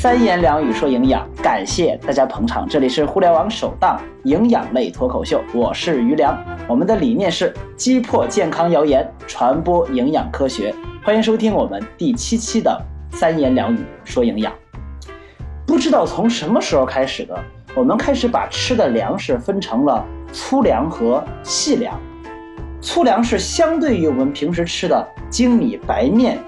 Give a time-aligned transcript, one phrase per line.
[0.00, 2.68] 三言两语说营养，感谢大家捧场。
[2.68, 6.40] 这里是互联网首档营养类脱口秀，我是于良。
[6.68, 10.72] 我们的理念是击破健康谣言，传播营养科学。
[11.02, 12.80] 欢迎收听我们第七期的
[13.10, 14.52] 三言两语说营养。
[15.66, 17.36] 不知道从什么时候开始的，
[17.74, 22.00] 我们开始把吃的粮食分成了粗粮和细粮。
[22.80, 26.38] 粗粮是相对于我们平时吃的精米、白面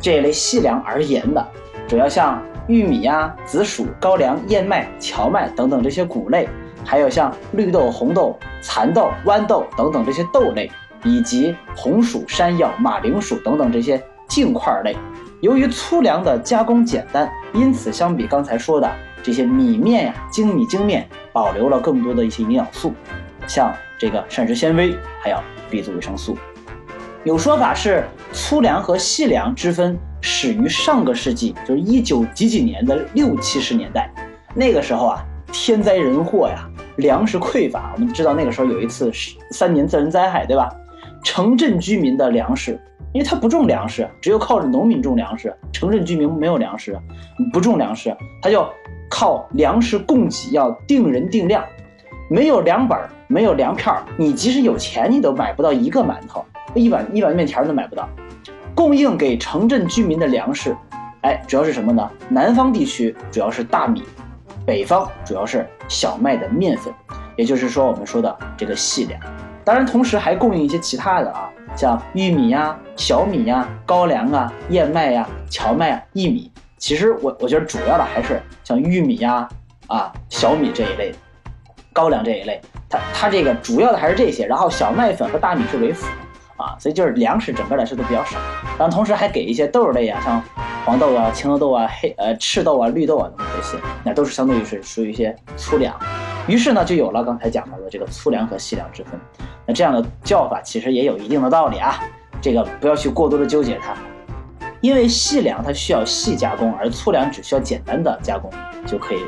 [0.00, 1.44] 这一类细粮而言的。
[1.88, 2.38] 主要像
[2.68, 6.46] 玉米呀、紫薯、高粱、燕麦、荞麦等等这些谷类，
[6.84, 10.70] 还有像绿豆、红豆、蚕豆、豌豆等等这些豆类，
[11.02, 14.94] 以及红薯、山药、马铃薯等等这些茎块类。
[15.40, 18.90] 由于粗粮的加工简单，因此相比刚才说的
[19.22, 22.92] 这些米面呀、精米精面，保留了更多的一些营养素，
[23.46, 25.38] 像这个膳食纤维，还有
[25.70, 26.36] B 族维生素。
[27.24, 29.98] 有说法是粗粮和细粮之分。
[30.20, 34.10] 始于上个世纪，就是一九几几年的六七十年代，
[34.54, 37.92] 那个时候啊，天灾人祸呀，粮食匮乏。
[37.94, 39.10] 我们知道那个时候有一次
[39.50, 40.68] 三年自然灾害，对吧？
[41.24, 42.80] 城镇居民的粮食，
[43.12, 45.54] 因为他不种粮食，只有靠着农民种粮食。
[45.72, 46.98] 城镇居民没有粮食，
[47.52, 48.66] 不种粮食，他就
[49.10, 51.64] 靠粮食供给要定人定量，
[52.30, 56.44] 没有粮本，没有粮票，你即使有钱，你都买不到一个馒头，
[56.74, 58.08] 一碗一碗面条都买不到。
[58.78, 60.72] 供应给城镇居民的粮食，
[61.22, 62.08] 哎，主要是什么呢？
[62.28, 64.04] 南方地区主要是大米，
[64.64, 66.94] 北方主要是小麦的面粉，
[67.34, 69.20] 也就是说我们说的这个细粮。
[69.64, 76.48] 当然，同时还供应一些其他的啊，像玉米呀、小米呀、高粱啊、燕麦呀、荞麦啊、薏米。
[76.76, 79.48] 其实我我觉得主要的还是像玉米呀、
[79.88, 81.12] 啊小米这一类，
[81.92, 86.06] 高粱这一类，它它这个主要的还是这些，然后小麦粉和大米是为辅。
[86.58, 88.36] 啊，所以就是粮食整个来说都比较少，
[88.76, 90.42] 然后同时还给一些豆类啊，像
[90.84, 95.96] 黄豆啊、青豆豆啊、黑呃赤豆啊、绿豆啊等等这些，那都是相对于是属于一些粗粮。
[96.48, 99.12] 于是呢，就有了刚才讲到的这个粗粮和细粮之分。
[99.66, 102.00] 那这样的叫法其实也有一定的道理啊，
[102.40, 103.94] 这个不要去过多的纠结它，
[104.80, 108.50] 因为细粮它需要细加工，而粗粮只需要简单的加工
[108.84, 109.18] 就可以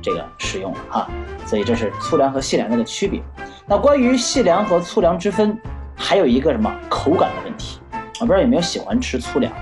[0.00, 1.08] 这个使用了哈。
[1.46, 3.20] 所以这是粗粮和细粮的区别。
[3.66, 5.58] 那关于细粮和粗粮之分。
[5.96, 7.80] 还有一个什么口感的问题，
[8.20, 9.52] 我不知道有没有喜欢吃粗粮，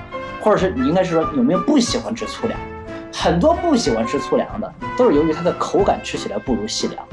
[0.40, 2.58] 或者是你应该是说有没有不喜欢吃粗粮？
[3.12, 7.06] 很多不喜欢吃粗粮的，都是由于它的口感吃起来不如细粮。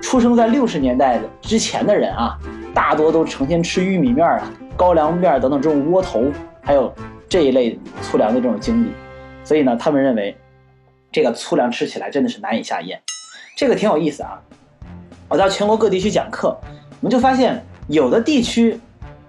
[0.00, 2.38] 出生在六十年代的之前的人啊，
[2.74, 6.24] 大多都成天吃玉米面啊、高粱面等等这种窝头，
[6.62, 6.92] 还有
[7.28, 8.90] 这一类粗粮的这种经历，
[9.44, 10.36] 所以呢，他们认为
[11.12, 13.00] 这个粗粮吃起来真的是难以下咽。
[13.56, 14.40] 这个挺有意思啊，
[15.28, 16.58] 我到全国各地去讲课，
[17.00, 17.62] 我们就发现。
[17.92, 18.80] 有的地区，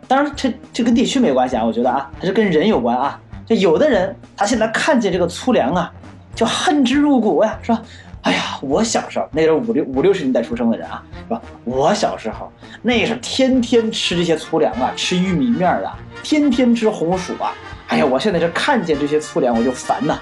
[0.07, 3.19] 当然这这跟地区没关系啊，我觉得啊，它是跟人有关啊。
[3.45, 5.91] 就有的人他现在看见这个粗粮啊，
[6.33, 7.81] 就恨之入骨呀，是吧？
[8.21, 11.41] 哎呀，我小时候那时候五六五六十年代出生的人啊，是吧？
[11.65, 12.49] 我小时候
[12.81, 17.51] 那是天天吃这些粗粮啊，吃玉米面啊，天天吃红薯啊。
[17.89, 20.17] 哎呀，我现在这看见这些粗粮我就烦呐。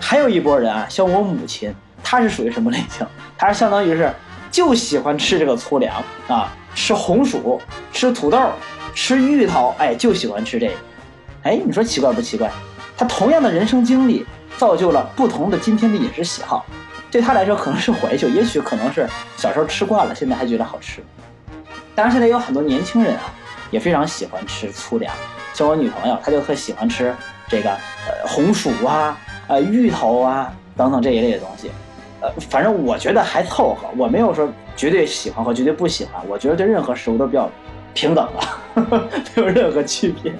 [0.00, 1.72] 还有一波人啊，像我母亲，
[2.02, 3.06] 她是属于什么类型？
[3.36, 4.12] 她是相当于是
[4.50, 6.52] 就喜欢吃这个粗粮啊。
[6.74, 7.60] 吃红薯，
[7.92, 8.50] 吃土豆，
[8.94, 10.74] 吃芋头，哎，就喜欢吃这个，
[11.42, 12.50] 哎，你说奇怪不奇怪？
[12.96, 16.64] 他同样的人生经历，造就了不同的今天的饮食喜好。
[17.10, 21.02] 对他来说可能是怀旧，也许可能是小时候吃惯了，现在还觉得好吃。
[21.94, 23.32] 当然，现在有很多年轻人啊，
[23.70, 25.14] 也非常喜欢吃粗粮。
[25.54, 27.14] 像我女朋友，她就特喜欢吃
[27.48, 31.70] 这个呃红薯啊、呃芋头啊等等这一类的东西。
[32.20, 37.50] 呃，反正我觉得还凑合，我没有说绝对喜欢和绝对不喜欢，我觉得对任何食物都比较
[37.94, 40.32] 平等的， 没有任何区别。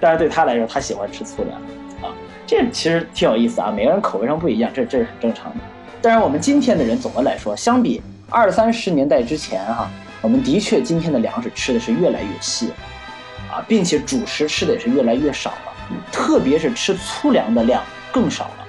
[0.00, 1.60] 但是对他来说，他喜欢吃粗粮
[2.00, 3.70] 啊，这其实挺有意思啊。
[3.70, 5.58] 每个人口味上不一样，这这是很正常的。
[6.00, 9.90] 当然，我们今天的人总的来说，相比二三十年代之前哈，
[10.22, 12.70] 我们的确今天的粮食吃的是越来越细
[13.52, 15.72] 啊，并且主食吃的也是越来越少了，
[16.10, 18.66] 特别是吃粗粮的量更少了。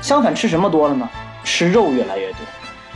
[0.00, 1.06] 相反，吃什么多了呢？
[1.44, 2.38] 吃肉越来越多，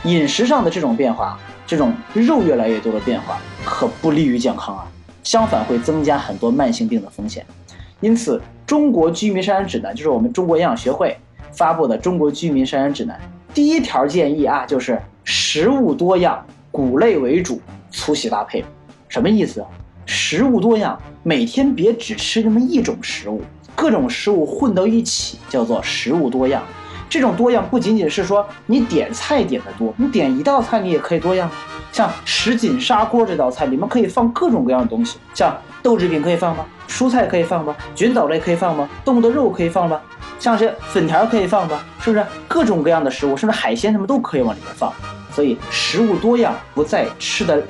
[0.05, 1.37] 饮食上的这种变化，
[1.67, 4.87] 这种肉越来越多的变化，可不利于健康啊！
[5.23, 7.45] 相反，会增加很多慢性病的风险。
[7.99, 11.17] 因此，《中国居民膳食指南》就是我们中国营养学会
[11.51, 13.19] 发布的《中国居民膳食指南》，
[13.53, 17.61] 第一条建议啊，就是食物多样，谷类为主，
[17.91, 18.63] 粗细搭配。
[19.09, 19.65] 什么意思？
[20.05, 23.41] 食物多样，每天别只吃那么一种食物，
[23.75, 26.63] 各种食物混到一起，叫做食物多样。
[27.09, 31.49] 这种多样不仅仅是说你点菜点的多，你点一道菜你也可以多样。
[31.91, 36.63] 像什锦砂锅这道菜里面可以放各种各样的东西，像豆制品可以放吗？
[36.87, 37.75] 蔬菜可以放吗？
[37.95, 38.87] 菌藻类可以放吗？
[39.03, 39.99] 动物的肉可以放吗？
[40.37, 42.23] 像是粉条可以放吗，是不是？
[42.47, 44.93] 各种各样的食物，甚至海鲜什么都可以往里面放。
[45.33, 47.63] 所以食物多样不在吃的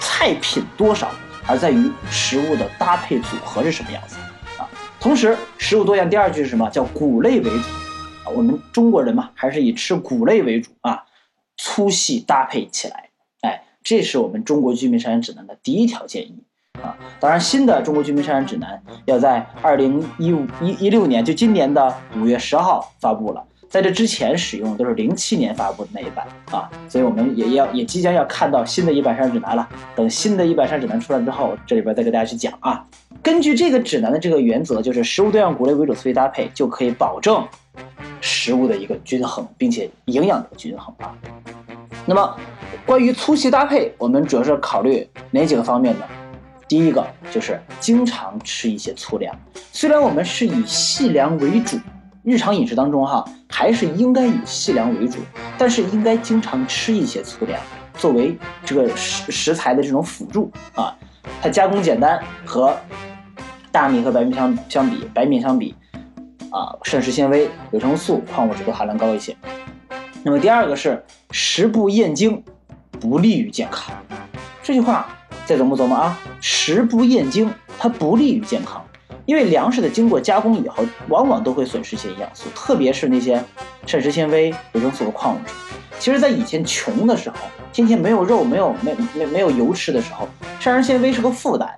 [0.00, 1.10] 菜品多少，
[1.46, 4.16] 而在于食物的搭配组合是什么样子
[4.56, 4.66] 啊。
[4.98, 6.68] 同时，食物多样第二句是什么？
[6.70, 7.68] 叫谷类为主。
[8.34, 11.04] 我们中国人嘛，还是以吃谷类为主啊，
[11.56, 13.10] 粗细搭配起来。
[13.40, 16.42] 哎，这是我们中国居民膳食指南的第一条建议。
[16.80, 23.44] 啊，当然，新的中国居民膳食指南要在二零一五一一六年，就今年的五月十号发布了。
[23.68, 29.66] 在这之前使用都是零七年发布的那一版啊，所以我们也要也即将要看到新的一版膳食指南了。
[29.94, 32.86] 等新的一版膳食指南出来之后，这里边再给大家去讲啊。
[33.22, 37.46] 根据这个指南的这个原则，就是食物多样、谷类为主，粗细搭配，就可以保证
[38.22, 41.12] 食物的一个均衡，并且营养的均衡啊。
[42.06, 42.36] 那么，
[42.86, 46.06] 关于粗细搭配，我们主要是考虑哪几个方面呢？
[46.66, 49.38] 第一个就是经常吃一些粗粮，
[49.72, 51.78] 虽然我们是以细粮为主，
[52.22, 55.18] 日常饮食当中哈还是应该以细粮为主，
[55.58, 57.60] 但是应该经常吃一些粗粮，
[57.98, 60.96] 作为这个食食材的这种辅助啊。
[61.42, 62.74] 它加工简单，和
[63.70, 65.74] 大米和白米相相比，白米相比
[66.52, 69.36] 啊，膳食纤维、维生素、矿物质都含量高一些。
[70.22, 72.44] 那么第二个是食不厌精，
[73.00, 73.94] 不利于健康，
[74.62, 75.08] 这句话。
[75.44, 78.80] 再琢磨琢磨啊，食不厌精，它不利于健康，
[79.26, 83.42] 因为粮食的经过加工以后，往往都会损失一些营养素，特别是那些
[83.84, 85.52] 膳食纤维、维生素和矿物质。
[85.98, 87.36] 其实，在以前穷的时候，
[87.72, 90.28] 天天没有肉、没有没没没有油吃的时候，
[90.60, 91.68] 膳食纤维是个负担。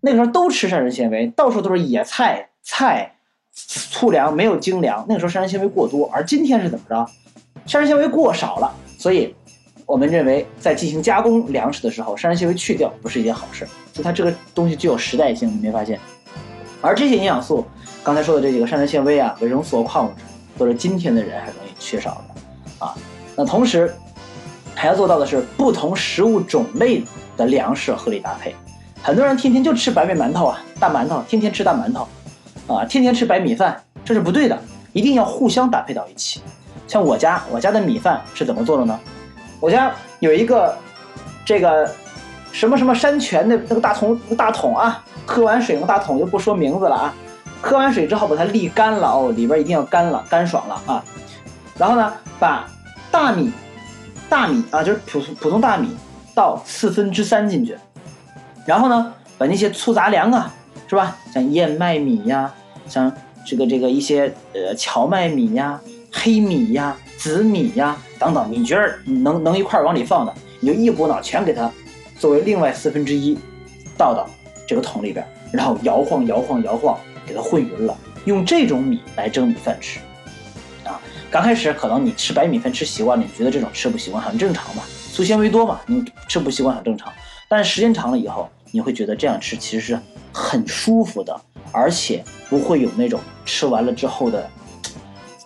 [0.00, 3.15] 那个时候都吃膳食纤维，到处都是野菜、菜、
[3.56, 5.04] 粗粮，没有精粮。
[5.08, 7.10] 那个时候膳食纤维过多，而今天是怎么着？
[7.66, 9.34] 膳食纤维过少了，所以。
[9.88, 15.96] 我们认为，在进行加工粮食的时候，膳食纤维去掉不是一件好事，就它这个东西具有时代性，你没发现？
[16.80, 17.64] 而这些营养素，
[18.02, 20.24] 刚才说的这几个膳食纤维啊、维生素、矿物质，
[20.58, 22.96] 都是今天的人还容易缺少的啊。
[23.36, 23.94] 那同时
[24.74, 27.04] 还要做到的是，不同食物种类
[27.36, 28.56] 的粮食合理搭配。
[29.04, 32.08] 很多人天天就吃白面馒头啊、大馒头，天天吃大馒头
[32.66, 34.58] 啊，天天吃白米饭，这是不对的，
[34.92, 36.40] 一定要互相搭配到一起。
[36.88, 38.98] 像我家，我家的米饭是怎么做的呢？
[39.60, 40.76] 我家有一个
[41.44, 41.90] 这个
[42.52, 47.14] 什么什么山泉的那个大桶大桶啊，喝完水用大桶就不说名字了啊。
[47.62, 51.04] 喝完水之后把它沥干了哦，里边一定要干了，干爽了啊。
[51.76, 52.68] 然后呢，把
[53.10, 53.50] 大米
[54.28, 55.96] 大米啊，就是普通普通大米
[56.34, 57.76] 倒四分之三进去，
[58.64, 60.52] 然后呢，把那些粗杂粮啊，
[60.88, 61.16] 是吧？
[61.32, 62.52] 像燕麦米呀，
[62.88, 63.12] 像
[63.44, 65.80] 这个这个一些呃荞麦米呀、
[66.12, 66.96] 黑米呀。
[67.18, 71.72] 紫米呀，等等，你觉得能能一块儿往里放的，你就一股脑全给它
[72.18, 73.36] 作为另外四分之一
[73.96, 74.28] 倒到
[74.68, 76.96] 这个桶里边，然后摇晃摇晃摇晃，
[77.26, 77.96] 给它混匀了。
[78.26, 79.98] 用这种米来蒸米饭吃
[80.84, 81.00] 啊。
[81.30, 87.10] 刚开始可能你吃白米饭吃习惯了，你觉得这种吃不习惯很正常嘛，粗纤维多嘛，你吃不习惯很正常。
[87.48, 88.46] 但是时间长了以后，
[88.76, 89.98] 你会觉得这样吃其实是
[90.30, 91.34] 很舒服的，
[91.72, 94.50] 而且不会有那种吃完了之后的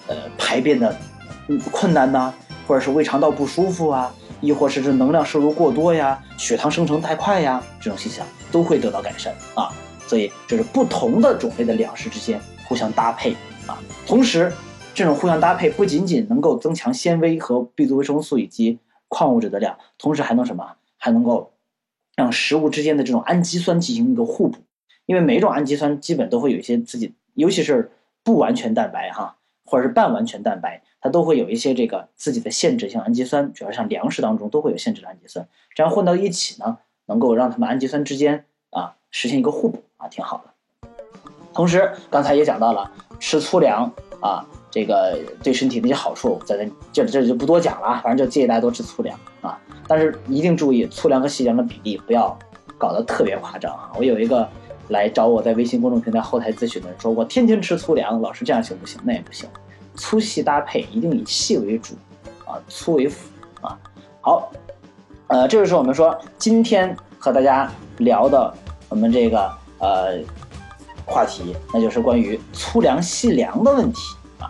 [0.08, 0.96] 呃排便的。
[1.70, 2.32] 困难呐，
[2.66, 9.70] 或者是胃肠道不舒服啊，亦或是这能量摄入过多呀，血糖生成太快呀，这种现象都会得到改善啊。
[10.08, 13.36] 所以这是不同的种类的粮食之间互相搭配
[13.68, 13.80] 啊。
[14.06, 14.52] 同时，
[14.92, 20.64] 这种互相搭配不仅仅能够增强纤维和 B 族维生素以及矿物质的量，同时还能什么？
[20.98, 21.52] 还能够
[22.20, 24.58] 让食物之间的这种氨基酸进行一个互补。
[25.06, 27.90] 因为每种氨基酸基本都会有一些自己，尤其是
[28.22, 30.82] 不完全蛋白哈，或者是半完全蛋白。
[31.02, 40.78] 它都会有一些这个自己的限制性氨基酸，主要像粮食当中都会有限制的氨基酸，这样混到一起呢，能够让它们氨基酸之间啊实现一个互补啊，挺好的。
[41.54, 49.58] 同时，刚才也讲到了吃粗粮啊，这个对身体的一些好处，在这这这就不多讲了，反正就建议大家多吃粗粮啊，
[49.90, 52.38] 但是一定注意粗粮和细粮的比例不要
[52.78, 53.90] 搞得特别夸张啊。
[53.98, 54.48] 我有一个
[54.90, 59.00] 来找我在微信公众平台后台咨询的人说，我天天吃粗粮，老师这样行不行？
[59.02, 59.48] 那也不行。
[59.96, 61.94] 粗细搭配一定以细为主，
[62.46, 63.28] 啊，粗为辅，
[63.62, 63.76] 啊，
[64.20, 64.52] 好，
[65.26, 67.68] 呃，这就是我们说今天和大家
[67.98, 68.54] 聊的
[68.88, 70.20] 我们这个呃
[71.04, 73.98] 话题，那就是关于粗粮细粮的问题
[74.38, 74.48] 啊。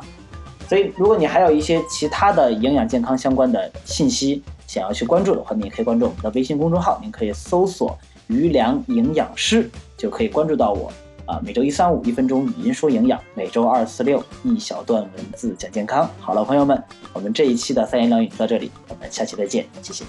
[0.68, 7.98] 所以，如果你还有一些其他的营养健康相关的信息想要去关注的话，你也可以关注我们的微信公众号，您可以搜索
[8.30, 10.92] “余粮营养师”，就可以关注到我。
[11.26, 16.08] 啊，每周一、三、五一分钟语音说营养，每周二、四、六一小段文字讲健康。
[16.20, 16.80] 好了，朋友们，
[17.12, 20.04] 我们这一期的三言两语就到这里，我们下期再见，谢谢。